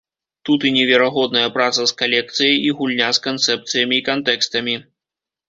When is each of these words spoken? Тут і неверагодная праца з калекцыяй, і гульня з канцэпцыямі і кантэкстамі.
Тут 0.47 0.63
і 0.69 0.69
неверагодная 0.77 1.49
праца 1.57 1.81
з 1.91 1.95
калекцыяй, 1.99 2.57
і 2.69 2.73
гульня 2.81 3.11
з 3.19 3.23
канцэпцыямі 3.27 3.95
і 4.01 4.07
кантэкстамі. 4.11 4.75